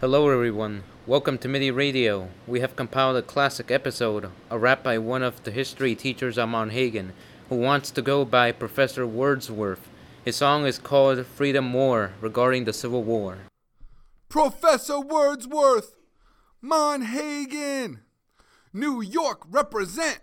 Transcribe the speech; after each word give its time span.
Hello, 0.00 0.28
everyone. 0.28 0.84
Welcome 1.08 1.38
to 1.38 1.48
MIDI 1.48 1.72
Radio. 1.72 2.28
We 2.46 2.60
have 2.60 2.76
compiled 2.76 3.16
a 3.16 3.22
classic 3.22 3.72
episode, 3.72 4.30
a 4.48 4.56
rap 4.56 4.84
by 4.84 4.96
one 4.96 5.24
of 5.24 5.42
the 5.42 5.50
history 5.50 5.96
teachers 5.96 6.38
at 6.38 6.48
Mount 6.48 6.70
Hagen, 6.70 7.14
who 7.48 7.56
wants 7.56 7.90
to 7.90 8.00
go 8.00 8.24
by 8.24 8.52
Professor 8.52 9.04
Wordsworth. 9.04 9.88
His 10.24 10.36
song 10.36 10.66
is 10.66 10.78
called 10.78 11.26
Freedom 11.26 11.72
War, 11.72 12.12
regarding 12.20 12.62
the 12.62 12.72
Civil 12.72 13.02
War. 13.02 13.38
Professor 14.28 15.00
Wordsworth, 15.00 15.96
Monhagen, 16.62 17.98
New 18.72 19.00
York 19.00 19.42
represent. 19.50 20.20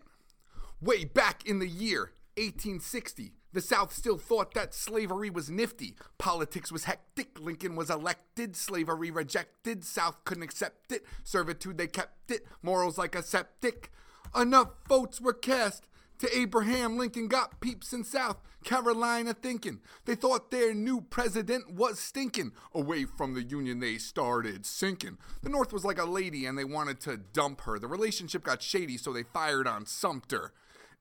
Way 0.80 1.04
back 1.04 1.46
in 1.46 1.60
the 1.60 1.68
year 1.68 2.14
1860, 2.38 3.34
the 3.56 3.62
South 3.62 3.94
still 3.94 4.18
thought 4.18 4.54
that 4.54 4.74
slavery 4.74 5.30
was 5.30 5.50
nifty. 5.50 5.96
Politics 6.18 6.74
was 6.74 6.84
hectic. 6.84 7.40
Lincoln 7.40 7.78
was 7.78 7.90
elected. 7.90 8.54
Slavery 8.54 9.10
rejected. 9.10 9.86
South 9.86 10.26
couldn't 10.26 10.44
accept 10.44 10.92
it. 10.92 11.06
Servitude, 11.24 11.78
they 11.78 11.88
kept 11.88 12.32
it. 12.32 12.46
Morals 12.62 12.98
like 12.98 13.16
a 13.16 13.24
septic. 13.24 13.92
Enough 14.36 14.72
votes 14.90 15.22
were 15.22 15.34
cast. 15.34 15.88
To 16.20 16.38
Abraham 16.38 16.98
Lincoln 16.98 17.30
got 17.30 17.62
peeps 17.62 17.94
in 17.94 18.04
South 18.04 18.38
Carolina 18.66 19.34
thinking. 19.34 19.80
They 20.04 20.16
thought 20.16 20.52
their 20.52 20.74
new 20.74 21.00
president 21.00 21.74
was 21.74 21.98
stinking. 21.98 22.52
Away 22.74 23.06
from 23.06 23.36
the 23.36 23.44
Union, 23.44 23.80
they 23.80 23.98
started 23.98 24.66
sinking. 24.66 25.18
The 25.44 25.50
North 25.50 25.72
was 25.72 25.86
like 25.86 26.00
a 26.00 26.06
lady 26.06 26.46
and 26.46 26.58
they 26.58 26.66
wanted 26.66 27.00
to 27.02 27.16
dump 27.18 27.62
her. 27.62 27.80
The 27.80 27.88
relationship 27.88 28.44
got 28.44 28.62
shady, 28.62 28.98
so 28.98 29.14
they 29.14 29.24
fired 29.24 29.66
on 29.66 29.86
Sumter. 29.86 30.52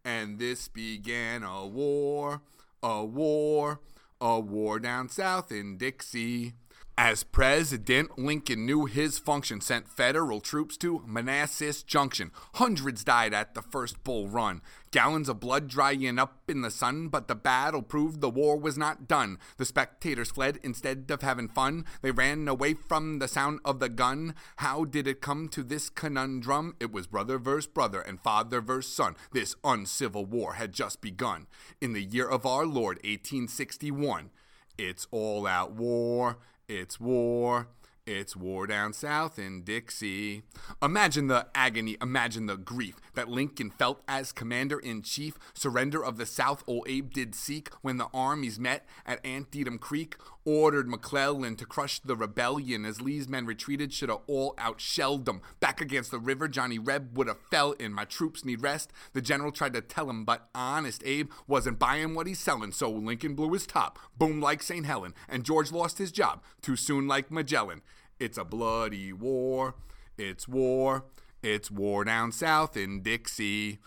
And 0.04 0.38
this 0.38 0.68
began 0.68 1.42
a 1.42 1.66
war, 1.66 2.42
a 2.82 3.02
war, 3.04 3.80
a 4.20 4.38
war 4.38 4.78
down 4.78 5.08
south 5.08 5.50
in 5.50 5.78
Dixie. 5.78 6.52
As 6.97 7.25
President, 7.25 8.16
Lincoln 8.16 8.66
knew 8.66 8.84
his 8.84 9.19
function, 9.19 9.61
sent 9.61 9.89
federal 9.89 10.41
troops 10.41 10.77
to 10.77 11.03
Manassas 11.05 11.83
Junction. 11.83 12.30
Hundreds 12.55 13.03
died 13.03 13.34
at 13.34 13.55
the 13.55 13.62
first 13.62 14.05
Bull 14.05 14.28
Run. 14.28 14.62
Gallons 14.92 15.28
of 15.28 15.41
blood 15.41 15.67
drying 15.67 16.20
up 16.20 16.48
in 16.48 16.61
the 16.61 16.70
sun, 16.70 17.09
but 17.09 17.27
the 17.27 17.34
battle 17.34 17.83
proved 17.83 18.20
the 18.20 18.31
war 18.31 18.56
was 18.56 18.78
not 18.78 19.09
done. 19.09 19.39
The 19.56 19.64
spectators 19.64 20.31
fled 20.31 20.61
instead 20.62 21.11
of 21.11 21.23
having 21.23 21.48
fun. 21.48 21.84
They 22.01 22.12
ran 22.12 22.47
away 22.47 22.75
from 22.75 23.19
the 23.19 23.27
sound 23.27 23.58
of 23.64 23.81
the 23.81 23.89
gun. 23.89 24.36
How 24.58 24.84
did 24.84 25.08
it 25.08 25.20
come 25.20 25.48
to 25.48 25.64
this 25.64 25.91
conundrum? 25.91 26.77
It 26.79 26.92
was 26.92 27.08
brother 27.08 27.39
versus 27.39 27.67
brother 27.67 28.03
and 28.03 28.20
father 28.20 28.61
versus 28.61 28.95
son. 28.95 29.17
This 29.33 29.56
uncivil 29.64 30.27
war 30.27 30.55
had 30.55 30.73
just 30.73 31.01
begun. 31.01 31.48
In 31.81 31.92
the 31.92 32.05
year 32.05 32.29
of 32.29 32.47
our 32.47 32.64
Lord, 32.64 32.98
1861. 32.98 34.31
It's 34.77 35.06
all 35.11 35.47
out 35.47 35.73
war. 35.73 36.39
It's 36.69 36.98
war. 36.98 37.69
It's 38.06 38.36
war 38.36 38.66
down 38.66 38.92
south 38.92 39.38
in 39.38 39.62
Dixie. 39.62 40.42
Imagine 40.83 41.28
the 41.28 41.47
agony, 41.55 41.97
imagine 42.02 42.44
the 42.44 42.58
grief 42.58 42.96
that 43.14 43.30
Lincoln 43.30 43.70
felt 43.70 44.02
as 44.06 44.30
commander 44.30 44.78
in 44.78 45.00
chief. 45.00 45.38
Surrender 45.55 46.05
of 46.05 46.19
the 46.19 46.27
South, 46.27 46.62
old 46.66 46.86
Abe 46.86 47.11
did 47.11 47.34
seek 47.34 47.70
when 47.80 47.96
the 47.96 48.08
armies 48.12 48.61
met 48.61 48.86
at 49.06 49.24
Antietam 49.24 49.78
Creek. 49.78 50.16
Ordered 50.46 50.86
McClellan 50.86 51.56
to 51.56 51.64
crush 51.64 52.00
the 52.00 52.14
rebellion 52.14 52.84
as 52.84 53.00
Lee's 53.00 53.27
men 53.27 53.46
retreated, 53.46 53.94
should 53.94 54.11
have 54.11 54.18
all 54.27 54.55
outshelled 54.58 55.24
them. 55.24 55.41
Back 55.58 55.80
against 55.80 56.11
the 56.11 56.18
river, 56.18 56.48
Johnny 56.48 56.78
Reb 56.78 57.16
would 57.16 57.28
have 57.28 57.41
fell 57.50 57.72
in. 57.72 57.94
My 57.94 58.05
troops 58.05 58.44
need 58.44 58.61
rest. 58.61 58.92
The 59.14 59.22
general 59.22 59.52
tried 59.52 59.72
to 59.72 59.80
tell 59.80 60.11
him, 60.11 60.27
but 60.27 60.50
honest 60.55 61.02
Abe 61.06 61.30
wasn't 61.46 61.78
buying 61.78 62.12
what 62.14 62.27
he's 62.27 62.41
selling, 62.41 62.72
so 62.72 62.91
Lincoln 62.91 63.34
blew 63.34 63.55
his 63.55 63.66
top. 63.66 63.98
Boom 64.18 64.42
like 64.42 64.62
St. 64.62 64.84
Helen, 64.84 65.14
and 65.30 65.44
George 65.44 65.72
lost 65.72 65.96
his 65.96 66.12
job 66.12 66.42
too 66.61 66.77
soon 66.77 67.08
like 67.08 67.30
Magellan. 67.30 67.80
It's 68.25 68.39
a 68.39 68.44
bloody 68.44 69.12
war. 69.12 69.75
It's 70.17 70.48
war. 70.48 71.05
It's 71.42 71.70
war 71.70 72.05
down 72.05 72.33
south 72.33 72.75
in 72.75 73.03
Dixie. 73.03 73.80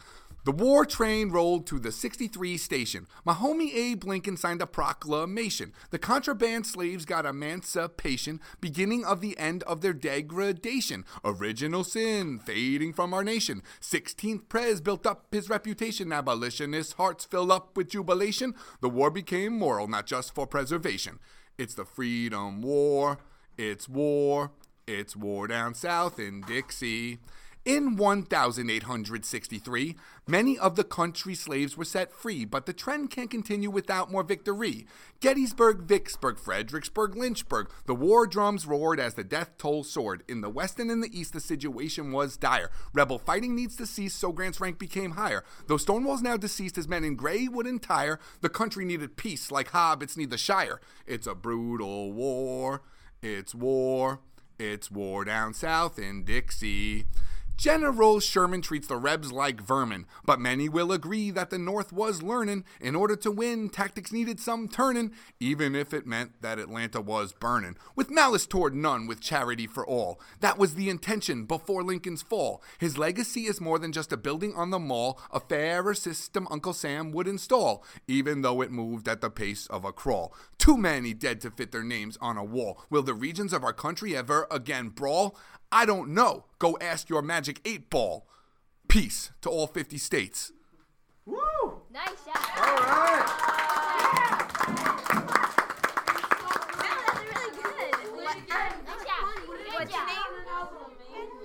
The 0.43 0.51
war 0.51 0.85
train 0.85 1.31
rolled 1.31 1.65
to 1.67 1.79
the 1.79 1.91
63 1.91 2.55
station. 2.57 3.07
My 3.25 3.33
homie 3.33 3.73
Abe 3.73 4.03
Lincoln 4.03 4.37
signed 4.37 4.61
a 4.61 4.67
proclamation. 4.67 5.73
The 5.89 5.97
contraband 5.97 6.67
slaves 6.67 7.03
got 7.03 7.25
emancipation, 7.25 8.39
beginning 8.61 9.03
of 9.03 9.21
the 9.21 9.35
end 9.39 9.63
of 9.63 9.81
their 9.81 9.91
degradation. 9.91 11.03
Original 11.25 11.83
sin 11.83 12.37
fading 12.37 12.93
from 12.93 13.15
our 13.15 13.23
nation. 13.23 13.63
16th 13.81 14.47
Prez 14.49 14.81
built 14.81 15.07
up 15.07 15.25
his 15.31 15.49
reputation. 15.49 16.13
Abolitionists' 16.13 16.93
hearts 16.93 17.25
fill 17.25 17.51
up 17.51 17.75
with 17.75 17.89
jubilation. 17.89 18.53
The 18.81 18.89
war 18.89 19.09
became 19.09 19.57
moral, 19.57 19.87
not 19.87 20.05
just 20.05 20.35
for 20.35 20.45
preservation. 20.45 21.17
It's 21.57 21.73
the 21.73 21.85
Freedom 21.85 22.61
War. 22.61 23.17
It's 23.57 23.89
war. 23.89 24.51
It's 24.85 25.15
war 25.15 25.47
down 25.47 25.73
south 25.73 26.19
in 26.19 26.41
Dixie. 26.41 27.19
In 27.65 27.97
1863, 27.97 29.95
many 30.25 30.57
of 30.57 30.77
the 30.77 30.85
country's 30.85 31.41
slaves 31.41 31.75
were 31.75 31.83
set 31.83 32.13
free, 32.13 32.45
but 32.45 32.65
the 32.65 32.71
trend 32.71 33.09
can't 33.09 33.29
continue 33.29 33.69
without 33.69 34.09
more 34.09 34.23
victory. 34.23 34.87
Gettysburg, 35.19 35.81
Vicksburg, 35.81 36.39
Fredericksburg, 36.39 37.17
Lynchburg, 37.17 37.69
the 37.85 37.93
war 37.93 38.25
drums 38.25 38.65
roared 38.65 39.01
as 39.01 39.15
the 39.15 39.23
death 39.25 39.57
toll 39.57 39.83
soared. 39.83 40.23
In 40.29 40.39
the 40.39 40.49
west 40.49 40.79
and 40.79 40.89
in 40.89 41.01
the 41.01 41.11
east, 41.11 41.33
the 41.33 41.41
situation 41.41 42.13
was 42.13 42.37
dire. 42.37 42.71
Rebel 42.93 43.19
fighting 43.19 43.53
needs 43.53 43.75
to 43.75 43.85
cease, 43.85 44.15
so 44.15 44.31
Grant's 44.31 44.61
rank 44.61 44.79
became 44.79 45.11
higher. 45.11 45.43
Though 45.67 45.75
Stonewall's 45.75 46.21
now 46.21 46.37
deceased, 46.37 46.77
his 46.77 46.87
men 46.87 47.03
in 47.03 47.17
gray 47.17 47.49
would 47.49 47.67
entire. 47.67 48.17
The 48.39 48.47
country 48.47 48.85
needed 48.85 49.17
peace, 49.17 49.51
like 49.51 49.71
hobbits 49.71 50.15
need 50.15 50.29
the 50.29 50.37
Shire. 50.37 50.79
It's 51.05 51.27
a 51.27 51.35
brutal 51.35 52.13
war. 52.13 52.81
It's 53.21 53.55
war. 53.55 54.19
It's 54.59 54.89
war 54.91 55.25
down 55.25 55.53
south 55.53 55.99
in 55.99 56.23
Dixie. 56.23 57.05
General 57.57 58.19
Sherman 58.19 58.61
treats 58.61 58.87
the 58.87 58.97
Rebs 58.97 59.31
like 59.31 59.59
vermin, 59.59 60.05
but 60.23 60.39
many 60.39 60.69
will 60.69 60.91
agree 60.91 61.31
that 61.31 61.49
the 61.49 61.57
North 61.57 61.91
was 61.91 62.21
learning. 62.21 62.63
In 62.79 62.95
order 62.95 63.15
to 63.15 63.31
win, 63.31 63.69
tactics 63.69 64.11
needed 64.11 64.39
some 64.39 64.67
turning, 64.67 65.11
even 65.39 65.73
if 65.73 65.91
it 65.91 66.05
meant 66.05 66.39
that 66.43 66.59
Atlanta 66.59 67.01
was 67.01 67.33
burning. 67.33 67.75
With 67.95 68.11
malice 68.11 68.45
toward 68.45 68.75
none, 68.75 69.07
with 69.07 69.21
charity 69.21 69.65
for 69.65 69.83
all. 69.83 70.21
That 70.39 70.59
was 70.59 70.75
the 70.75 70.87
intention 70.87 71.45
before 71.45 71.81
Lincoln's 71.81 72.21
fall. 72.21 72.61
His 72.77 72.99
legacy 72.99 73.47
is 73.47 73.59
more 73.59 73.79
than 73.79 73.91
just 73.91 74.13
a 74.13 74.17
building 74.17 74.53
on 74.55 74.69
the 74.69 74.77
mall, 74.77 75.19
a 75.31 75.39
fairer 75.39 75.95
system 75.95 76.47
Uncle 76.51 76.73
Sam 76.73 77.11
would 77.11 77.27
install, 77.27 77.83
even 78.07 78.43
though 78.43 78.61
it 78.61 78.69
moved 78.71 79.07
at 79.07 79.21
the 79.21 79.31
pace 79.31 79.65
of 79.65 79.83
a 79.83 79.91
crawl. 79.91 80.31
Too 80.59 80.77
many 80.77 81.15
dead 81.15 81.41
to 81.41 81.49
fit 81.49 81.71
their 81.71 81.83
names 81.83 82.19
on 82.21 82.37
a 82.37 82.43
wall. 82.43 82.83
Will 82.91 83.01
the 83.01 83.15
regions 83.15 83.51
of 83.51 83.63
our 83.63 83.73
country 83.73 84.15
ever 84.15 84.45
again 84.51 84.89
brawl? 84.89 85.35
I 85.71 85.85
don't 85.85 86.09
know. 86.09 86.45
Go 86.59 86.77
ask 86.79 87.09
your 87.09 87.21
magic 87.21 87.59
eight 87.65 87.89
ball. 87.89 88.25
Peace 88.87 89.31
to 89.41 89.49
all 89.49 89.67
50 89.67 89.97
states. 89.97 90.51
Woo! 91.25 91.35
Nice 91.91 92.23
shot. 92.25 92.37
All 92.57 92.75
right. 92.77 94.37
That 96.79 96.95
was 97.05 97.19
really 97.23 97.51
good. 97.61 98.23
Nice 98.23 99.03
job. 99.05 99.27
What's 99.73 99.93
your 99.93 100.05
name? 100.05 100.15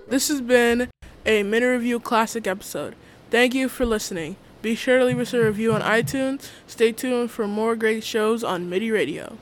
This 0.09 0.29
has 0.29 0.41
been 0.41 0.89
a 1.27 1.43
MIDI 1.43 1.67
Radio 1.67 1.99
Classic 1.99 2.47
episode. 2.47 2.95
Thank 3.31 3.55
you 3.55 3.69
for 3.69 3.85
listening. 3.85 4.37
Be 4.61 4.75
sure 4.77 4.99
to 4.99 5.05
leave 5.05 5.19
us 5.19 5.33
a 5.35 5.43
review 5.45 5.73
on 5.73 5.81
iTunes. 5.81 6.49
Stay 6.69 6.93
tuned 6.93 7.31
for 7.33 7.49
more 7.49 7.75
great 7.75 8.05
shows 8.05 8.45
on 8.45 8.71
MIDI 8.71 8.93
Radio. 8.93 9.39